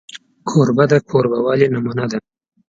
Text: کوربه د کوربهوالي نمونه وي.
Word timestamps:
کوربه 0.49 0.85
د 0.91 0.93
کوربهوالي 1.09 1.67
نمونه 1.73 2.03
وي. 2.09 2.19